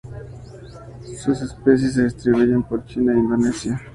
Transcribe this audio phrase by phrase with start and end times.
[1.15, 3.79] Sus especies se distribuyen por China e Indochina.